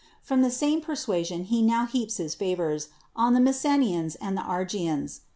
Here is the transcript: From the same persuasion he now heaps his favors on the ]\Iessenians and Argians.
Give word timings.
From 0.23 0.41
the 0.41 0.49
same 0.49 0.81
persuasion 0.81 1.43
he 1.43 1.61
now 1.61 1.85
heaps 1.85 2.17
his 2.17 2.33
favors 2.33 2.87
on 3.15 3.35
the 3.35 3.39
]\Iessenians 3.39 4.15
and 4.19 4.39
Argians. 4.39 5.19